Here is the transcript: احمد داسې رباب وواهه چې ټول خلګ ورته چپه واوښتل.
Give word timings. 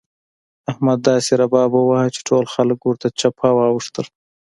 احمد 0.71 0.99
داسې 1.09 1.31
رباب 1.41 1.69
وواهه 1.75 2.09
چې 2.15 2.19
ټول 2.27 2.45
خلګ 2.53 2.79
ورته 2.83 3.07
چپه 3.19 3.49
واوښتل. 3.57 4.05